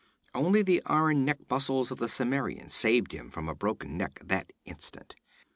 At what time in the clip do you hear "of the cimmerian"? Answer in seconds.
1.91-2.69